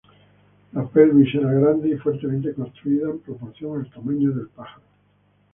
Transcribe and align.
La 0.73 0.81
pelvis 0.83 1.35
era 1.35 1.53
grande 1.53 1.87
y 1.91 1.95
fuertemente 1.99 2.55
construida 2.55 3.07
en 3.07 3.19
proporción 3.19 3.81
al 3.81 3.91
tamaño 3.91 4.31
del 4.31 4.47
pájaro. 4.49 4.81